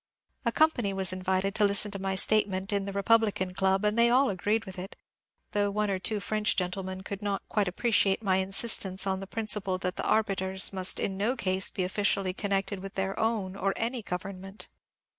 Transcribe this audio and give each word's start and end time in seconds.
A 0.45 0.51
company 0.51 0.93
was 0.93 1.13
invited 1.13 1.53
to 1.53 1.63
listen 1.63 1.91
to 1.91 1.99
my 1.99 2.15
statement, 2.15 2.73
in 2.73 2.85
the 2.85 2.91
Republican 2.91 3.53
Club, 3.53 3.85
and 3.85 3.95
they 3.99 4.09
all 4.09 4.31
agreed 4.31 4.65
with 4.65 4.79
it, 4.79 4.95
though 5.51 5.69
one 5.69 5.91
or 5.91 5.99
two 5.99 6.19
French 6.19 6.55
gentlemen 6.55 7.01
could 7.03 7.21
not 7.21 7.47
quite 7.49 7.67
ap 7.67 7.75
preciate 7.75 8.23
my 8.23 8.37
insistence 8.37 9.05
on 9.05 9.19
the 9.19 9.27
principle 9.27 9.77
that 9.77 9.97
the 9.97 10.03
arbiters 10.07 10.73
must 10.73 10.99
in 10.99 11.17
no 11.17 11.35
case 11.37 11.69
be 11.69 11.83
officially 11.83 12.33
connected 12.33 12.79
with 12.79 12.95
their 12.95 13.19
own 13.19 13.55
or 13.55 13.73
any 13.77 14.01
gov 14.01 14.21
ernment. 14.21 14.69